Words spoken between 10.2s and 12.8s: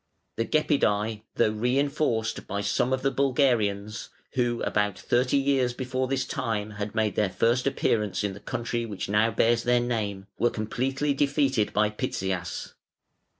were completely defeated by Pitzias.